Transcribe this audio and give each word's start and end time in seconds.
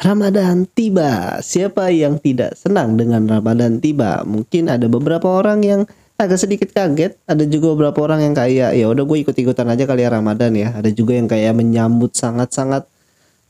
Ramadan 0.00 0.64
tiba. 0.64 1.36
Siapa 1.44 1.92
yang 1.92 2.16
tidak 2.16 2.56
senang 2.56 2.96
dengan 2.96 3.28
Ramadan 3.28 3.84
tiba? 3.84 4.24
Mungkin 4.24 4.72
ada 4.72 4.88
beberapa 4.88 5.28
orang 5.28 5.60
yang 5.60 5.84
agak 6.16 6.40
sedikit 6.40 6.72
kaget, 6.72 7.20
ada 7.28 7.44
juga 7.44 7.76
beberapa 7.76 8.08
orang 8.08 8.24
yang 8.24 8.32
kayak 8.32 8.80
ya 8.80 8.88
udah 8.88 9.04
gue 9.04 9.18
ikut-ikutan 9.28 9.68
aja 9.68 9.84
kali 9.84 10.08
ya 10.08 10.08
Ramadan 10.08 10.56
ya. 10.56 10.72
Ada 10.72 10.88
juga 10.88 11.20
yang 11.20 11.28
kayak 11.28 11.52
menyambut 11.52 12.16
sangat-sangat 12.16 12.88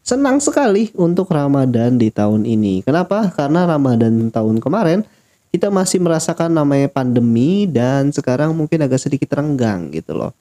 senang 0.02 0.42
sekali 0.42 0.90
untuk 0.98 1.30
Ramadan 1.30 2.02
di 2.02 2.10
tahun 2.10 2.42
ini. 2.42 2.82
Kenapa? 2.82 3.30
Karena 3.30 3.70
Ramadan 3.70 4.34
tahun 4.34 4.58
kemarin 4.58 5.06
kita 5.54 5.70
masih 5.70 6.02
merasakan 6.02 6.50
namanya 6.50 6.90
pandemi 6.90 7.70
dan 7.70 8.10
sekarang 8.10 8.58
mungkin 8.58 8.82
agak 8.82 8.98
sedikit 8.98 9.38
renggang 9.38 9.94
gitu 9.94 10.18
loh. 10.18 10.34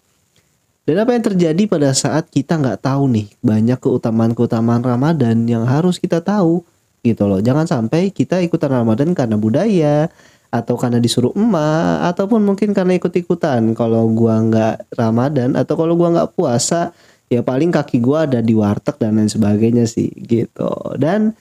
Dan 0.89 1.05
apa 1.05 1.13
yang 1.13 1.21
terjadi 1.21 1.69
pada 1.69 1.93
saat 1.93 2.33
kita 2.33 2.57
nggak 2.57 2.81
tahu 2.81 3.13
nih 3.13 3.29
banyak 3.45 3.77
keutamaan-keutamaan 3.77 4.81
Ramadan 4.81 5.45
yang 5.45 5.61
harus 5.61 6.01
kita 6.01 6.17
tahu 6.17 6.65
gitu 7.05 7.29
loh. 7.29 7.37
Jangan 7.37 7.69
sampai 7.69 8.09
kita 8.09 8.41
ikutan 8.41 8.73
Ramadan 8.73 9.14
karena 9.14 9.37
budaya 9.37 10.09
atau 10.50 10.73
karena 10.81 10.97
disuruh 10.97 11.29
emak 11.37 12.09
ataupun 12.09 12.41
mungkin 12.41 12.73
karena 12.73 12.97
ikut-ikutan. 12.97 13.78
Kalau 13.78 14.09
gua 14.09 14.41
nggak 14.41 14.97
Ramadan 14.97 15.54
atau 15.54 15.78
kalau 15.78 15.93
gua 15.93 16.09
nggak 16.09 16.33
puasa 16.33 16.89
ya 17.29 17.45
paling 17.45 17.69
kaki 17.69 18.01
gua 18.01 18.25
ada 18.25 18.42
di 18.42 18.57
warteg 18.57 18.97
dan 18.97 19.21
lain 19.21 19.29
sebagainya 19.29 19.86
sih 19.86 20.09
gitu. 20.09 20.73
Dan 20.97 21.37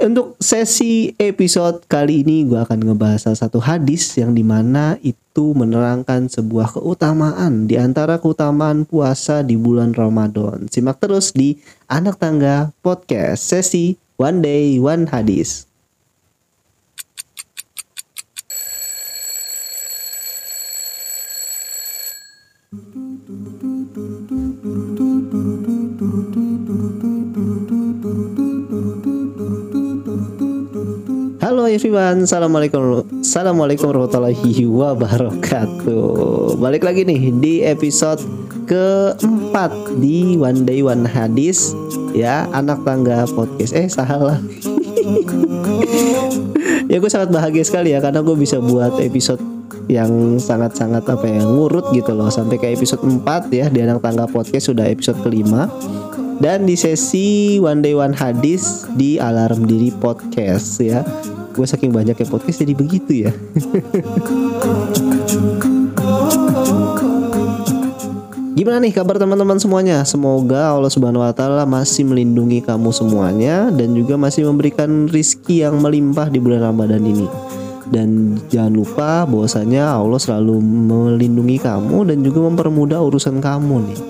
untuk 0.00 0.40
sesi 0.40 1.12
episode 1.20 1.84
kali 1.84 2.24
ini 2.24 2.48
gue 2.48 2.56
akan 2.56 2.80
ngebahas 2.82 3.28
salah 3.28 3.40
satu 3.46 3.60
hadis 3.60 4.16
yang 4.16 4.32
di 4.32 4.40
mana 4.40 4.96
itu 5.04 5.52
menerangkan 5.52 6.26
sebuah 6.26 6.74
keutamaan 6.74 7.68
di 7.68 7.76
antara 7.76 8.16
keutamaan 8.16 8.88
puasa 8.88 9.44
di 9.44 9.60
bulan 9.60 9.92
Ramadan. 9.92 10.66
Simak 10.72 10.98
terus 10.98 11.36
di 11.36 11.60
Anak 11.86 12.16
Tangga 12.18 12.72
Podcast 12.80 13.44
sesi 13.44 14.00
One 14.16 14.40
Day 14.40 14.80
One 14.80 15.06
Hadis. 15.06 15.69
Everyone, 31.70 32.26
assalamualaikum, 32.26 33.06
assalamualaikum 33.22 33.94
warahmatullahi 33.94 34.66
wabarakatuh. 34.66 36.58
Balik 36.58 36.82
lagi 36.82 37.06
nih 37.06 37.30
di 37.38 37.62
episode 37.62 38.18
keempat 38.66 39.70
di 40.02 40.34
One 40.34 40.66
Day 40.66 40.82
One 40.82 41.06
Hadis 41.06 41.70
ya 42.10 42.50
anak 42.50 42.82
tangga 42.82 43.22
podcast. 43.30 43.70
Eh 43.78 43.86
salah. 43.86 44.42
ya 46.90 46.98
gue 46.98 47.10
sangat 47.10 47.30
bahagia 47.30 47.62
sekali 47.62 47.94
ya 47.94 48.02
karena 48.02 48.18
gue 48.18 48.34
bisa 48.34 48.58
buat 48.58 48.98
episode 48.98 49.38
yang 49.86 50.42
sangat-sangat 50.42 51.06
apa 51.06 51.22
ya 51.22 51.46
ngurut 51.46 51.94
gitu 51.94 52.18
loh 52.18 52.34
sampai 52.34 52.58
ke 52.58 52.74
episode 52.74 53.06
4 53.06 53.22
ya 53.54 53.70
di 53.70 53.78
anak 53.86 54.02
tangga 54.02 54.26
podcast 54.26 54.74
sudah 54.74 54.90
episode 54.90 55.22
kelima 55.22 55.70
dan 56.42 56.66
di 56.66 56.74
sesi 56.74 57.58
One 57.62 57.78
Day 57.78 57.94
One 57.94 58.14
Hadis 58.14 58.90
di 58.98 59.22
Alarm 59.22 59.70
Diri 59.70 59.94
Podcast 59.94 60.82
ya 60.82 61.06
gue 61.50 61.66
saking 61.66 61.90
banyaknya 61.90 62.26
podcast 62.26 62.62
jadi 62.62 62.74
begitu 62.74 63.26
ya 63.28 63.32
Gimana 68.60 68.76
nih 68.84 68.92
kabar 68.92 69.16
teman-teman 69.16 69.56
semuanya? 69.56 70.04
Semoga 70.04 70.76
Allah 70.76 70.92
Subhanahu 70.92 71.24
wa 71.24 71.32
taala 71.32 71.64
masih 71.64 72.04
melindungi 72.04 72.60
kamu 72.60 72.92
semuanya 72.92 73.72
dan 73.72 73.96
juga 73.96 74.20
masih 74.20 74.44
memberikan 74.52 75.08
rizki 75.08 75.64
yang 75.64 75.80
melimpah 75.80 76.28
di 76.28 76.36
bulan 76.36 76.68
Ramadan 76.68 77.00
ini. 77.00 77.24
Dan 77.88 78.36
jangan 78.52 78.76
lupa 78.76 79.24
bahwasanya 79.24 79.96
Allah 79.96 80.20
selalu 80.20 80.60
melindungi 80.60 81.56
kamu 81.56 82.12
dan 82.12 82.20
juga 82.20 82.52
mempermudah 82.52 83.00
urusan 83.00 83.40
kamu 83.40 83.76
nih. 83.88 84.00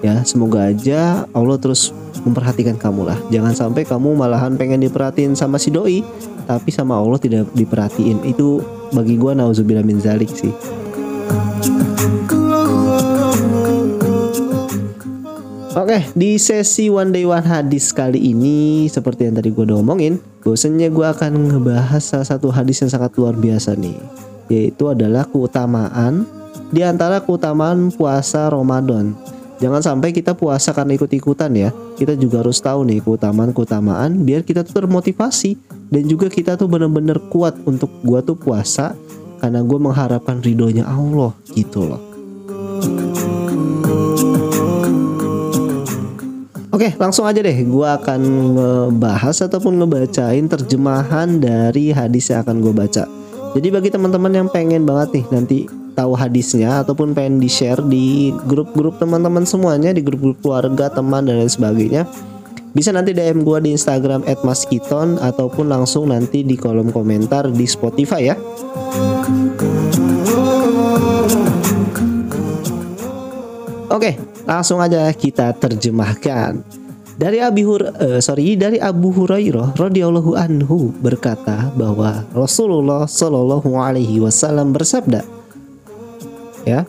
Ya, 0.00 0.24
semoga 0.24 0.72
aja 0.72 1.28
Allah 1.36 1.60
terus 1.60 1.92
memperhatikan 2.24 2.80
kamu 2.80 3.12
lah. 3.12 3.18
Jangan 3.28 3.52
sampai 3.52 3.84
kamu 3.84 4.16
malahan 4.16 4.56
pengen 4.56 4.88
diperhatiin 4.88 5.36
sama 5.36 5.60
si 5.60 5.68
doi, 5.68 6.00
tapi 6.48 6.72
sama 6.72 6.96
Allah 6.96 7.20
tidak 7.20 7.52
diperhatiin. 7.52 8.24
Itu 8.24 8.64
bagi 8.96 9.20
gua 9.20 9.36
nauzubillah 9.36 9.84
min 9.84 10.00
zalik 10.00 10.32
sih. 10.32 10.50
Oke, 15.78 16.10
di 16.18 16.42
sesi 16.42 16.90
One 16.90 17.14
Day 17.14 17.22
One 17.22 17.46
Hadis 17.46 17.94
kali 17.94 18.34
ini 18.34 18.90
seperti 18.90 19.30
yang 19.30 19.38
tadi 19.38 19.54
gue 19.54 19.62
udah 19.62 19.78
omongin, 19.78 20.18
bosennya 20.42 20.90
gue 20.90 21.06
akan 21.06 21.54
ngebahas 21.54 22.02
salah 22.02 22.26
satu 22.26 22.50
hadis 22.50 22.82
yang 22.82 22.90
sangat 22.90 23.14
luar 23.14 23.38
biasa 23.38 23.78
nih, 23.78 23.94
yaitu 24.50 24.90
adalah 24.90 25.22
keutamaan 25.30 26.26
di 26.74 26.82
antara 26.82 27.22
keutamaan 27.22 27.94
puasa 27.94 28.50
Ramadan. 28.50 29.14
Jangan 29.62 29.78
sampai 29.78 30.10
kita 30.10 30.34
puasa 30.34 30.74
karena 30.74 30.98
ikut-ikutan 30.98 31.50
ya. 31.54 31.70
Kita 31.94 32.18
juga 32.18 32.42
harus 32.42 32.58
tahu 32.58 32.82
nih 32.82 32.98
keutamaan-keutamaan 33.02 34.22
biar 34.26 34.42
kita 34.42 34.66
tuh 34.66 34.82
termotivasi 34.82 35.58
dan 35.88 36.02
juga 36.04 36.28
kita 36.28 36.56
tuh 36.60 36.68
bener-bener 36.68 37.16
kuat 37.32 37.56
untuk 37.64 37.88
gua 38.04 38.20
tuh 38.20 38.36
puasa 38.36 38.92
karena 39.38 39.62
gue 39.62 39.78
mengharapkan 39.78 40.42
ridhonya 40.42 40.84
Allah 40.84 41.32
gitu 41.54 41.86
loh. 41.86 42.02
Oke, 46.68 46.94
langsung 46.94 47.26
aja 47.26 47.42
deh. 47.42 47.58
Gua 47.66 47.98
akan 47.98 48.20
ngebahas 48.54 49.50
ataupun 49.50 49.82
ngebacain 49.82 50.46
terjemahan 50.46 51.40
dari 51.42 51.90
hadis 51.90 52.30
yang 52.30 52.46
akan 52.46 52.62
gue 52.62 52.74
baca. 52.74 53.04
Jadi 53.56 53.68
bagi 53.72 53.90
teman-teman 53.90 54.30
yang 54.30 54.48
pengen 54.52 54.84
banget 54.84 55.18
nih 55.18 55.26
nanti 55.32 55.58
tahu 55.98 56.14
hadisnya 56.14 56.86
ataupun 56.86 57.10
pengen 57.16 57.42
di 57.42 57.50
share 57.50 57.82
di 57.82 58.30
grup-grup 58.46 59.02
teman-teman 59.02 59.42
semuanya 59.42 59.90
di 59.90 59.98
grup-grup 60.04 60.38
keluarga 60.38 60.86
teman 60.86 61.26
dan 61.26 61.42
lain 61.42 61.50
sebagainya 61.50 62.06
bisa 62.72 62.92
nanti 62.92 63.16
DM 63.16 63.42
gue 63.44 63.58
di 63.64 63.70
Instagram 63.72 64.24
@maskiton 64.44 65.16
ataupun 65.20 65.72
langsung 65.72 66.12
nanti 66.12 66.44
di 66.44 66.54
kolom 66.54 66.92
komentar 66.92 67.48
di 67.48 67.64
Spotify 67.64 68.32
ya. 68.32 68.36
Oke, 73.88 74.20
langsung 74.44 74.78
aja 74.84 75.08
kita 75.16 75.56
terjemahkan. 75.56 76.60
Dari 77.18 77.42
Abi 77.42 77.66
Hur 77.66 77.82
uh, 77.82 78.22
sorry 78.22 78.54
dari 78.54 78.78
Abu 78.78 79.10
Hurairah 79.10 79.74
radhiyallahu 79.74 80.38
anhu 80.38 80.94
berkata 81.02 81.66
bahwa 81.74 82.22
Rasulullah 82.30 83.10
Shallallahu 83.10 83.74
alaihi 83.74 84.22
wasallam 84.22 84.70
bersabda, 84.70 85.26
ya. 86.62 86.86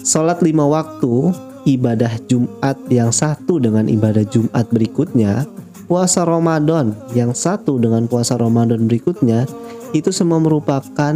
Salat 0.00 0.40
lima 0.40 0.64
waktu, 0.64 1.28
ibadah 1.68 2.12
Jumat 2.28 2.76
yang 2.88 3.12
satu 3.12 3.60
dengan 3.60 3.88
ibadah 3.88 4.24
Jumat 4.28 4.66
berikutnya, 4.72 5.44
puasa 5.90 6.22
Ramadan 6.22 6.94
yang 7.12 7.34
satu 7.34 7.76
dengan 7.76 8.06
puasa 8.06 8.38
Ramadan 8.38 8.86
berikutnya, 8.86 9.44
itu 9.90 10.14
semua 10.14 10.38
merupakan 10.38 11.14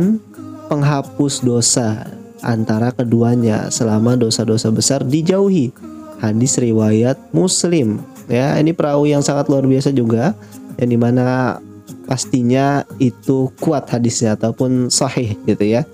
penghapus 0.67 1.45
dosa 1.47 2.09
antara 2.45 2.93
keduanya 2.93 3.73
selama 3.73 4.19
dosa-dosa 4.19 4.69
besar 4.75 5.01
dijauhi. 5.07 5.73
Hadis 6.21 6.57
riwayat 6.57 7.17
Muslim. 7.31 8.01
Ya, 8.25 8.57
ini 8.57 8.73
perahu 8.73 9.05
yang 9.05 9.21
sangat 9.21 9.53
luar 9.53 9.69
biasa 9.69 9.93
juga 9.93 10.33
yang 10.81 10.91
di 10.91 10.99
mana 10.99 11.61
pastinya 12.09 12.85
itu 12.97 13.53
kuat 13.61 13.89
hadisnya 13.89 14.37
ataupun 14.37 14.89
sahih 14.89 15.37
gitu 15.45 15.65
ya. 15.65 15.85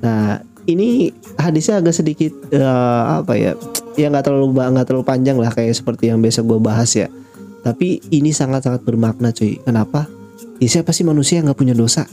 Nah, 0.00 0.40
ini 0.64 1.12
hadisnya 1.36 1.80
agak 1.80 1.96
sedikit 1.96 2.32
uh, 2.56 3.20
apa 3.20 3.36
ya 3.36 3.52
ya 3.94 4.10
nggak 4.10 4.24
terlalu 4.26 4.54
nggak 4.54 4.86
terlalu 4.86 5.06
panjang 5.06 5.36
lah 5.38 5.50
kayak 5.50 5.74
seperti 5.74 6.10
yang 6.10 6.18
biasa 6.22 6.42
gue 6.42 6.58
bahas 6.58 6.90
ya. 6.94 7.08
Tapi 7.64 8.02
ini 8.12 8.30
sangat 8.30 8.68
sangat 8.68 8.84
bermakna 8.84 9.32
cuy. 9.32 9.56
Kenapa? 9.64 10.04
Ya 10.60 10.68
siapa 10.68 10.92
sih 10.92 11.02
manusia 11.02 11.40
yang 11.40 11.48
nggak 11.48 11.58
punya 11.58 11.74
dosa? 11.74 12.04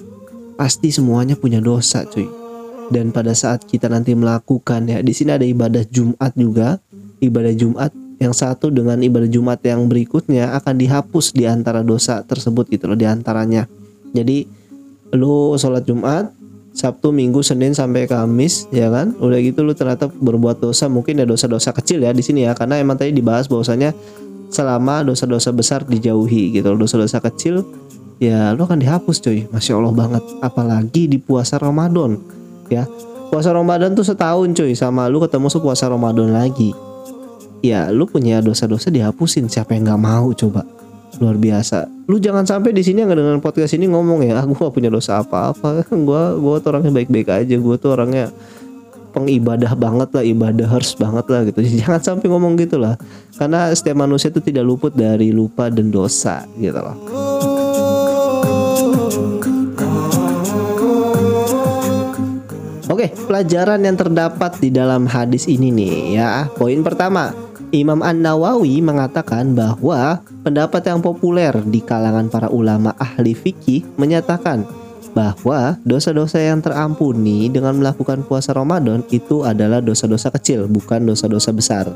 Pasti 0.55 0.93
semuanya 0.93 1.35
punya 1.35 1.59
dosa 1.59 2.07
cuy. 2.07 2.25
Dan 2.91 3.11
pada 3.11 3.35
saat 3.35 3.67
kita 3.67 3.87
nanti 3.91 4.15
melakukan 4.15 4.87
ya 4.87 4.99
di 5.03 5.11
sini 5.11 5.35
ada 5.35 5.43
ibadah 5.43 5.83
Jumat 5.91 6.31
juga. 6.39 6.79
Ibadah 7.21 7.53
Jumat 7.53 7.91
yang 8.21 8.33
satu 8.37 8.69
dengan 8.69 9.01
ibadah 9.01 9.29
Jumat 9.29 9.61
yang 9.65 9.85
berikutnya 9.89 10.53
akan 10.57 10.77
dihapus 10.77 11.33
di 11.33 11.49
antara 11.49 11.81
dosa 11.81 12.21
tersebut 12.21 12.69
gitu 12.69 12.89
loh 12.89 12.97
di 12.97 13.05
antaranya. 13.09 13.65
Jadi 14.13 14.45
lu 15.11 15.57
sholat 15.59 15.83
Jumat 15.83 16.31
Sabtu, 16.71 17.11
Minggu, 17.11 17.43
Senin 17.43 17.75
sampai 17.75 18.07
Kamis, 18.07 18.71
ya 18.71 18.87
kan? 18.87 19.11
Udah 19.19 19.43
gitu 19.43 19.61
lu 19.61 19.75
ternyata 19.75 20.07
berbuat 20.07 20.63
dosa, 20.63 20.87
mungkin 20.87 21.19
ya 21.19 21.27
dosa-dosa 21.27 21.75
kecil 21.75 21.99
ya 21.99 22.15
di 22.15 22.23
sini 22.23 22.47
ya, 22.47 22.55
karena 22.55 22.79
emang 22.79 22.95
tadi 22.95 23.11
dibahas 23.11 23.51
bahwasanya 23.51 23.91
selama 24.47 25.03
dosa-dosa 25.03 25.51
besar 25.51 25.83
dijauhi 25.83 26.55
gitu, 26.55 26.71
dosa-dosa 26.75 27.19
kecil 27.19 27.67
ya 28.21 28.55
lu 28.55 28.63
akan 28.63 28.79
dihapus 28.79 29.17
cuy, 29.19 29.51
masya 29.51 29.75
Allah 29.75 29.95
banget. 29.95 30.23
Apalagi 30.39 31.11
di 31.11 31.19
puasa 31.19 31.59
Ramadan, 31.59 32.15
ya. 32.71 32.87
Puasa 33.31 33.51
Ramadan 33.51 33.91
tuh 33.91 34.07
setahun 34.07 34.51
cuy, 34.55 34.71
sama 34.71 35.11
lu 35.11 35.19
ketemu 35.19 35.51
puasa 35.59 35.91
Ramadan 35.91 36.31
lagi. 36.31 36.71
Ya, 37.61 37.91
lu 37.93 38.09
punya 38.09 38.41
dosa-dosa 38.41 38.89
dihapusin, 38.89 39.45
siapa 39.51 39.75
yang 39.75 39.91
nggak 39.91 40.01
mau 40.01 40.31
coba? 40.33 40.63
Luar 41.21 41.37
biasa. 41.37 41.85
Lu 42.09 42.17
jangan 42.17 42.43
sampai 42.49 42.73
di 42.73 42.81
sini 42.81 43.05
nggak 43.05 43.19
dengan 43.21 43.37
podcast 43.37 43.77
ini 43.77 43.85
ngomong 43.85 44.25
ya, 44.25 44.41
aku 44.41 44.57
gak 44.57 44.73
punya 44.73 44.89
dosa 44.89 45.21
apa-apa. 45.21 45.85
Gua 46.07 46.33
gua 46.41 46.57
tuh 46.57 46.73
orangnya 46.73 46.91
baik-baik 46.97 47.29
aja. 47.29 47.55
Gua 47.61 47.77
tuh 47.77 47.93
orangnya 47.93 48.33
pengibadah 49.13 49.77
banget 49.77 50.09
lah, 50.11 50.23
ibadah 50.25 50.67
harus 50.67 50.97
banget 50.97 51.25
lah 51.29 51.41
gitu. 51.45 51.59
Jangan 51.85 52.01
sampai 52.01 52.27
ngomong 52.27 52.57
gitu 52.57 52.81
lah. 52.81 52.97
Karena 53.37 53.69
setiap 53.71 54.01
manusia 54.01 54.33
itu 54.33 54.41
tidak 54.41 54.65
luput 54.65 54.97
dari 54.97 55.29
lupa 55.29 55.69
dan 55.69 55.93
dosa 55.93 56.43
gitu 56.57 56.81
loh. 56.81 56.97
Oke, 62.91 63.07
pelajaran 63.23 63.79
yang 63.87 63.95
terdapat 63.95 64.59
di 64.59 64.67
dalam 64.67 65.07
hadis 65.07 65.47
ini 65.47 65.71
nih 65.71 66.19
ya. 66.19 66.51
Poin 66.59 66.83
pertama, 66.83 67.31
Imam 67.71 68.03
An-Nawawi 68.03 68.83
mengatakan 68.83 69.55
bahwa 69.55 70.19
pendapat 70.43 70.83
yang 70.91 70.99
populer 70.99 71.55
di 71.71 71.79
kalangan 71.79 72.27
para 72.27 72.51
ulama 72.51 72.91
ahli 72.99 73.31
fikih 73.31 73.87
menyatakan 73.95 74.67
bahwa 75.15 75.79
dosa-dosa 75.87 76.39
yang 76.39 76.59
terampuni 76.59 77.47
dengan 77.47 77.79
melakukan 77.79 78.27
puasa 78.27 78.51
Ramadan 78.51 79.07
itu 79.11 79.47
adalah 79.47 79.79
dosa-dosa 79.79 80.31
kecil, 80.35 80.67
bukan 80.67 81.07
dosa-dosa 81.07 81.55
besar. 81.55 81.87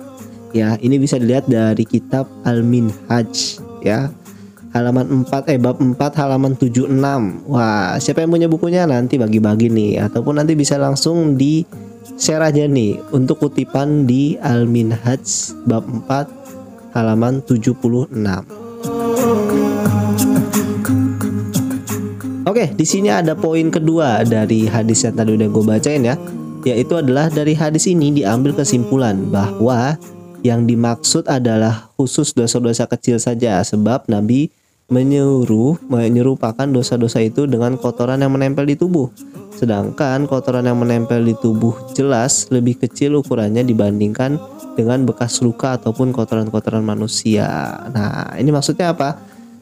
Ya, 0.55 0.79
ini 0.79 0.95
bisa 0.95 1.19
dilihat 1.19 1.51
dari 1.51 1.83
kitab 1.83 2.31
Al-Minhaj 2.47 3.59
ya 3.83 4.07
halaman 4.75 5.27
4 5.27 5.51
eh 5.51 5.59
bab 5.59 5.79
4 5.79 5.95
halaman 6.19 6.55
76. 6.59 6.91
Wah, 7.47 7.95
siapa 7.99 8.23
yang 8.23 8.31
punya 8.31 8.47
bukunya 8.51 8.83
nanti 8.83 9.15
bagi-bagi 9.15 9.71
nih 9.71 10.03
ataupun 10.07 10.39
nanti 10.39 10.55
bisa 10.55 10.75
langsung 10.75 11.39
di 11.39 11.63
share 12.13 12.45
aja 12.45 12.69
nih 12.69 13.01
untuk 13.09 13.41
kutipan 13.41 14.05
di 14.05 14.37
Al-Minhaj 14.37 15.57
bab 15.65 15.81
4 16.05 16.93
halaman 16.93 17.41
76. 17.41 18.13
Oke, 22.45 22.71
di 22.77 22.85
sini 22.85 23.09
ada 23.09 23.33
poin 23.33 23.73
kedua 23.73 24.21
dari 24.21 24.69
hadis 24.69 25.01
yang 25.01 25.17
tadi 25.17 25.33
udah 25.33 25.49
gue 25.49 25.63
bacain 25.65 26.05
ya, 26.05 26.15
yaitu 26.61 26.93
adalah 26.93 27.27
dari 27.33 27.57
hadis 27.57 27.89
ini 27.89 28.13
diambil 28.13 28.53
kesimpulan 28.53 29.17
bahwa 29.33 29.97
yang 30.45 30.69
dimaksud 30.69 31.25
adalah 31.25 31.89
khusus 31.97 32.31
dosa-dosa 32.37 32.85
kecil 32.85 33.17
saja 33.17 33.65
sebab 33.65 34.05
Nabi 34.05 34.53
menyuruh 34.85 35.81
menyerupakan 35.89 36.69
dosa-dosa 36.69 37.17
itu 37.25 37.49
dengan 37.49 37.81
kotoran 37.81 38.21
yang 38.21 38.29
menempel 38.29 38.69
di 38.69 38.77
tubuh. 38.77 39.09
Sedangkan 39.55 40.27
kotoran 40.27 40.67
yang 40.67 40.75
menempel 40.75 41.23
di 41.23 41.33
tubuh 41.39 41.95
jelas 41.95 42.51
lebih 42.51 42.75
kecil 42.75 43.23
ukurannya 43.23 43.63
dibandingkan 43.63 44.35
dengan 44.75 45.07
bekas 45.07 45.39
luka 45.39 45.79
ataupun 45.79 46.11
kotoran-kotoran 46.11 46.83
manusia. 46.83 47.47
Nah, 47.95 48.35
ini 48.35 48.51
maksudnya 48.51 48.91
apa? 48.91 49.15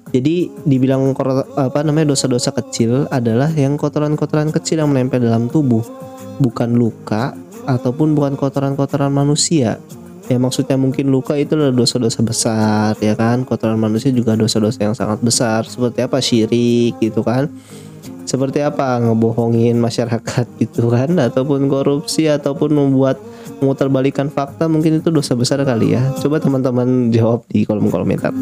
Jadi 0.09 0.49
dibilang 0.65 1.13
apa 1.57 1.79
namanya 1.85 2.13
dosa-dosa 2.13 2.53
kecil 2.53 3.05
adalah 3.09 3.49
yang 3.53 3.77
kotoran-kotoran 3.77 4.49
kecil 4.53 4.81
yang 4.81 4.89
menempel 4.89 5.21
dalam 5.21 5.49
tubuh, 5.49 5.81
bukan 6.41 6.73
luka 6.73 7.33
ataupun 7.69 8.17
bukan 8.17 8.33
kotoran-kotoran 8.33 9.13
manusia. 9.13 9.77
Ya 10.31 10.39
maksudnya 10.39 10.79
mungkin 10.79 11.11
luka 11.11 11.35
itu 11.37 11.53
adalah 11.53 11.75
dosa-dosa 11.75 12.21
besar 12.25 12.93
ya 12.97 13.13
kan? 13.13 13.45
Kotoran 13.45 13.77
manusia 13.77 14.09
juga 14.09 14.33
dosa-dosa 14.33 14.81
yang 14.81 14.95
sangat 14.97 15.21
besar 15.21 15.65
seperti 15.69 15.99
apa? 16.01 16.17
Syirik 16.17 16.97
gitu 16.97 17.21
kan 17.21 17.49
seperti 18.23 18.63
apa 18.63 18.99
ngebohongin 19.03 19.77
masyarakat 19.79 20.45
gitu 20.59 20.89
kan? 20.91 21.15
Ataupun 21.19 21.67
korupsi 21.67 22.27
ataupun 22.27 22.73
membuat 22.73 23.19
memutarbalikkan 23.63 24.27
fakta 24.27 24.67
mungkin 24.67 24.99
itu 24.99 25.09
dosa 25.11 25.35
besar 25.35 25.63
kali 25.63 25.95
ya. 25.95 26.03
Coba 26.19 26.39
teman-teman 26.43 27.11
jawab 27.11 27.47
di 27.47 27.63
kolom 27.63 27.87
komentar. 27.87 28.35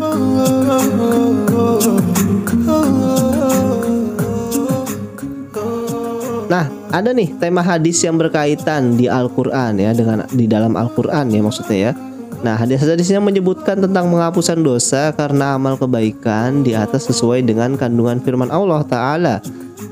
Nah, 6.51 6.67
ada 6.91 7.15
nih 7.15 7.31
tema 7.39 7.63
hadis 7.63 8.03
yang 8.03 8.19
berkaitan 8.19 8.99
di 8.99 9.07
Al-Qur'an 9.07 9.79
ya 9.79 9.95
dengan 9.95 10.27
di 10.35 10.51
dalam 10.51 10.75
Al-Qur'an 10.75 11.31
ya 11.31 11.39
maksudnya 11.39 11.79
ya. 11.79 12.10
Nah, 12.41 12.57
hadis-hadisnya 12.57 13.21
menyebutkan 13.21 13.77
tentang 13.77 14.09
penghapusan 14.09 14.65
dosa 14.65 15.13
karena 15.13 15.53
amal 15.53 15.77
kebaikan 15.77 16.65
di 16.65 16.73
atas 16.73 17.05
sesuai 17.05 17.45
dengan 17.45 17.77
kandungan 17.77 18.17
firman 18.17 18.49
Allah 18.49 18.81
taala 18.81 19.35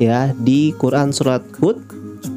ya 0.02 0.34
di 0.34 0.74
Quran 0.82 1.14
surat 1.14 1.46
Hud 1.62 1.78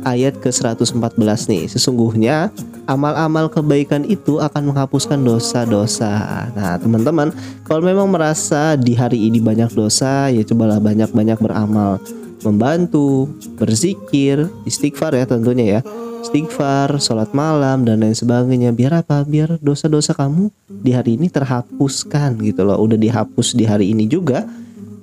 ayat 0.05 0.37
ke-114 0.44 1.49
nih. 1.49 1.64
Sesungguhnya 1.73 2.53
amal-amal 2.85 3.49
kebaikan 3.49 4.05
itu 4.05 4.37
akan 4.37 4.75
menghapuskan 4.75 5.17
dosa-dosa. 5.25 6.44
Nah, 6.53 6.76
teman-teman, 6.76 7.32
kalau 7.65 7.81
memang 7.81 8.12
merasa 8.12 8.76
di 8.76 8.93
hari 8.93 9.32
ini 9.32 9.41
banyak 9.41 9.73
dosa, 9.73 10.29
ya 10.29 10.44
cobalah 10.44 10.76
banyak-banyak 10.76 11.38
beramal 11.41 11.97
membantu, 12.43 13.31
berzikir, 13.55 14.50
istighfar 14.67 15.15
ya 15.15 15.25
tentunya 15.25 15.79
ya. 15.79 15.81
Istighfar, 16.23 17.03
sholat 17.03 17.35
malam 17.35 17.83
dan 17.83 17.99
lain 17.99 18.15
sebagainya. 18.15 18.71
Biar 18.71 19.03
apa? 19.03 19.27
Biar 19.27 19.59
dosa-dosa 19.59 20.15
kamu 20.15 20.55
di 20.71 20.95
hari 20.95 21.19
ini 21.19 21.27
terhapuskan 21.27 22.39
gitu 22.47 22.63
loh. 22.63 22.79
Udah 22.79 22.95
dihapus 22.95 23.59
di 23.59 23.67
hari 23.67 23.91
ini 23.91 24.07
juga 24.07 24.47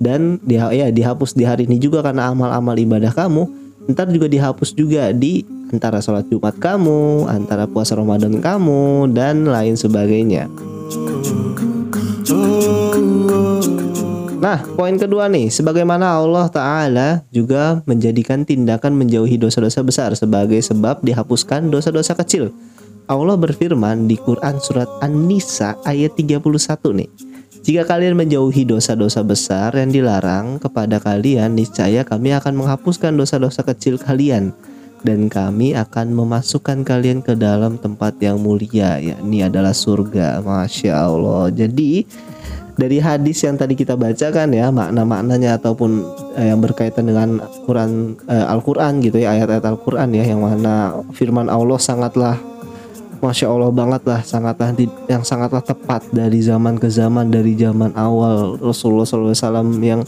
dan 0.00 0.40
dia 0.48 0.72
ya 0.72 0.88
dihapus 0.88 1.36
di 1.36 1.44
hari 1.44 1.68
ini 1.68 1.76
juga 1.76 2.00
karena 2.00 2.32
amal-amal 2.32 2.72
ibadah 2.72 3.12
kamu. 3.12 3.44
Ntar 3.92 4.08
juga 4.08 4.32
dihapus 4.32 4.72
juga 4.72 5.12
di 5.12 5.44
antara 5.68 6.00
sholat 6.00 6.24
Jumat 6.32 6.56
kamu, 6.56 7.28
antara 7.28 7.68
puasa 7.68 8.00
Ramadan 8.00 8.40
kamu 8.40 9.12
dan 9.12 9.44
lain 9.44 9.76
sebagainya. 9.76 10.48
Nah, 14.40 14.56
poin 14.72 14.96
kedua 14.96 15.28
nih, 15.28 15.52
sebagaimana 15.52 16.16
Allah 16.16 16.48
Ta'ala 16.48 17.08
juga 17.28 17.84
menjadikan 17.84 18.40
tindakan 18.40 18.96
menjauhi 18.96 19.36
dosa-dosa 19.36 19.84
besar 19.84 20.16
sebagai 20.16 20.56
sebab 20.64 21.04
dihapuskan 21.04 21.68
dosa-dosa 21.68 22.16
kecil. 22.16 22.48
Allah 23.04 23.36
berfirman 23.36 24.08
di 24.08 24.16
Quran 24.16 24.56
surat 24.56 24.88
An-Nisa 25.04 25.76
ayat 25.84 26.16
31 26.16 26.40
nih. 26.96 27.10
Jika 27.60 27.84
kalian 27.84 28.16
menjauhi 28.16 28.64
dosa-dosa 28.64 29.20
besar 29.20 29.76
yang 29.76 29.92
dilarang 29.92 30.56
kepada 30.56 30.96
kalian, 30.96 31.52
niscaya 31.52 32.00
kami 32.00 32.32
akan 32.32 32.64
menghapuskan 32.64 33.12
dosa-dosa 33.20 33.60
kecil 33.60 34.00
kalian 34.00 34.56
dan 35.04 35.28
kami 35.28 35.76
akan 35.76 36.16
memasukkan 36.16 36.84
kalian 36.84 37.20
ke 37.20 37.36
dalam 37.36 37.76
tempat 37.76 38.16
yang 38.24 38.40
mulia 38.40 38.96
yakni 39.00 39.44
adalah 39.44 39.76
surga. 39.76 40.40
Masya 40.40 40.92
Allah. 40.96 41.52
Jadi 41.52 42.04
dari 42.80 42.96
hadis 42.96 43.44
yang 43.44 43.60
tadi 43.60 43.76
kita 43.76 43.92
bacakan 43.92 44.56
ya 44.56 44.72
makna-maknanya 44.72 45.60
ataupun 45.60 46.00
eh, 46.40 46.48
yang 46.48 46.64
berkaitan 46.64 47.12
dengan 47.12 47.44
Quran 47.68 48.16
eh, 48.24 48.46
Al-Quran 48.48 49.04
gitu 49.04 49.20
ya 49.20 49.36
ayat-ayat 49.36 49.64
Al-Quran 49.68 50.08
ya 50.16 50.24
yang 50.24 50.40
mana 50.40 51.04
firman 51.12 51.52
Allah 51.52 51.76
sangatlah 51.76 52.40
Masya 53.20 53.52
Allah 53.52 53.68
banget 53.68 54.02
lah 54.08 54.24
sangatlah 54.24 54.72
yang 55.04 55.20
sangatlah 55.20 55.60
tepat 55.60 56.08
dari 56.08 56.40
zaman 56.40 56.80
ke 56.80 56.88
zaman 56.88 57.28
dari 57.28 57.52
zaman 57.52 57.92
awal. 57.92 58.56
Rasulullah 58.56 59.04
SAW 59.04 59.76
yang 59.84 60.00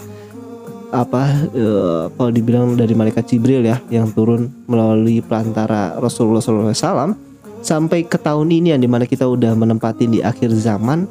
apa 0.89 1.29
eh, 1.53 2.09
kalau 2.09 2.33
dibilang 2.33 2.73
dari 2.73 2.97
malaikat 2.97 3.29
Jibril 3.29 3.69
ya 3.69 3.85
yang 3.93 4.09
turun 4.17 4.49
melalui 4.65 5.21
perantara 5.21 6.01
Rasulullah 6.01 6.41
SAW 6.41 7.13
sampai 7.61 8.09
ke 8.09 8.17
tahun 8.17 8.49
ini 8.49 8.73
yang 8.73 8.81
di 8.81 8.89
mana 8.89 9.05
kita 9.05 9.29
udah 9.29 9.53
menempati 9.53 10.09
di 10.09 10.19
akhir 10.25 10.49
zaman 10.57 11.05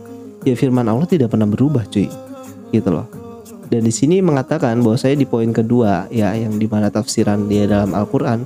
ya 0.45 0.55
firman 0.57 0.85
Allah 0.87 1.07
tidak 1.07 1.33
pernah 1.33 1.47
berubah 1.47 1.85
cuy. 1.89 2.09
Gitu 2.71 2.89
loh. 2.89 3.07
Dan 3.71 3.87
di 3.87 3.93
sini 3.95 4.19
mengatakan 4.19 4.83
bahwa 4.83 4.99
saya 4.99 5.15
di 5.15 5.23
poin 5.23 5.47
kedua 5.55 6.11
ya 6.11 6.35
yang 6.35 6.59
di 6.59 6.67
mana 6.67 6.91
tafsiran 6.91 7.47
dia 7.47 7.63
dalam 7.71 7.95
Al-Quran 7.95 8.43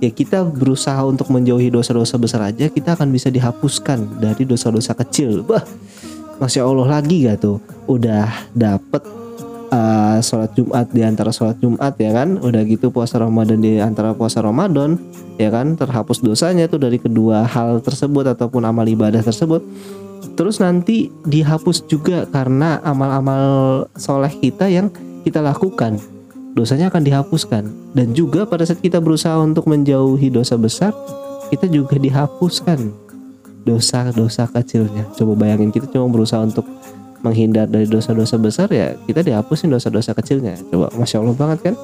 ya 0.00 0.08
kita 0.08 0.48
berusaha 0.48 0.98
untuk 1.04 1.28
menjauhi 1.28 1.68
dosa-dosa 1.70 2.18
besar 2.18 2.50
aja 2.50 2.66
kita 2.66 2.98
akan 2.98 3.12
bisa 3.12 3.28
dihapuskan 3.28 4.18
dari 4.18 4.48
dosa-dosa 4.48 4.96
kecil. 4.96 5.44
Bah 5.44 5.62
masya 6.40 6.64
Allah 6.64 6.88
lagi 6.88 7.28
gak 7.28 7.44
tuh? 7.44 7.60
Udah 7.84 8.26
dapet 8.56 9.04
uh, 9.70 10.18
sholat 10.24 10.50
Jumat 10.58 10.90
di 10.90 11.02
antara 11.06 11.30
sholat 11.30 11.60
Jumat 11.62 11.94
ya 12.00 12.10
kan? 12.10 12.40
Udah 12.42 12.66
gitu 12.66 12.88
puasa 12.88 13.22
Ramadan 13.22 13.62
di 13.62 13.76
antara 13.76 14.10
puasa 14.16 14.42
Ramadan 14.42 14.98
ya 15.38 15.54
kan? 15.54 15.78
Terhapus 15.78 16.18
dosanya 16.18 16.66
tuh 16.66 16.82
dari 16.82 16.96
kedua 16.96 17.46
hal 17.46 17.78
tersebut 17.84 18.24
ataupun 18.34 18.64
amal 18.66 18.88
ibadah 18.88 19.20
tersebut 19.20 19.62
terus 20.34 20.62
nanti 20.62 21.10
dihapus 21.26 21.86
juga 21.86 22.24
karena 22.30 22.78
amal-amal 22.82 23.86
soleh 23.98 24.32
kita 24.38 24.70
yang 24.70 24.88
kita 25.22 25.42
lakukan. 25.42 25.98
Dosanya 26.52 26.92
akan 26.92 27.02
dihapuskan. 27.04 27.64
Dan 27.96 28.12
juga 28.12 28.44
pada 28.44 28.64
saat 28.64 28.84
kita 28.84 29.00
berusaha 29.00 29.40
untuk 29.40 29.64
menjauhi 29.68 30.28
dosa 30.28 30.60
besar 30.60 30.92
kita 31.52 31.68
juga 31.68 32.00
dihapuskan 32.00 32.92
dosa-dosa 33.68 34.48
kecilnya. 34.48 35.04
Coba 35.12 35.36
bayangin 35.36 35.68
kita 35.68 35.86
cuma 35.92 36.08
berusaha 36.08 36.40
untuk 36.40 36.64
menghindar 37.22 37.70
dari 37.70 37.86
dosa-dosa 37.86 38.34
besar 38.34 38.66
ya 38.74 38.98
kita 39.06 39.22
dihapusin 39.22 39.70
dosa-dosa 39.70 40.10
kecilnya. 40.16 40.58
Coba 40.72 40.90
masya 40.98 41.22
allah 41.22 41.36
banget 41.38 41.70
kan 41.70 41.74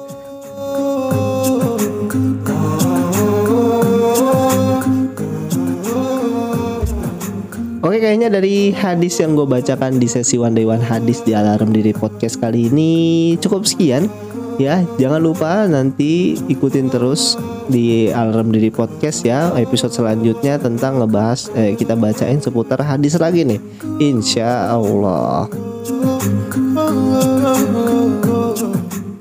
Oke 7.79 8.03
kayaknya 8.03 8.27
dari 8.27 8.75
hadis 8.75 9.23
yang 9.23 9.39
gue 9.39 9.47
bacakan 9.47 10.03
di 10.03 10.07
sesi 10.11 10.35
One 10.35 10.51
Day 10.51 10.67
One 10.67 10.83
Hadis 10.83 11.23
di 11.23 11.31
Alarm 11.31 11.71
Diri 11.71 11.95
Podcast 11.95 12.35
kali 12.35 12.67
ini 12.67 12.91
cukup 13.39 13.63
sekian 13.63 14.11
ya 14.59 14.83
jangan 14.99 15.23
lupa 15.23 15.63
nanti 15.63 16.35
ikutin 16.51 16.91
terus 16.91 17.39
di 17.71 18.11
Alarm 18.11 18.51
Diri 18.51 18.67
Podcast 18.67 19.23
ya 19.23 19.55
episode 19.55 19.95
selanjutnya 19.95 20.59
tentang 20.59 20.99
ngebahas 20.99 21.47
eh, 21.55 21.71
kita 21.79 21.95
bacain 21.95 22.43
seputar 22.43 22.83
hadis 22.83 23.15
lagi 23.15 23.47
nih 23.47 23.63
Insya 24.03 24.75
Allah 24.75 25.47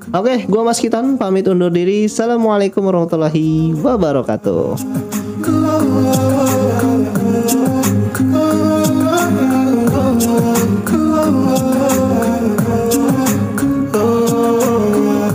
Oke, 0.09 0.49
gua 0.51 0.65
Mas 0.65 0.81
Kiton 0.81 1.21
pamit 1.21 1.45
undur 1.47 1.69
diri. 1.69 2.09
Assalamualaikum 2.09 2.81
warahmatullahi 2.81 3.77
wabarakatuh. 3.77 4.81